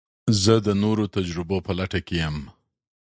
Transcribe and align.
زه 0.43 0.53
د 0.65 0.67
نوو 0.81 1.05
تجربو 1.15 1.57
په 1.65 1.71
لټه 1.79 1.99
کې 2.07 2.15
یم. 2.23 2.37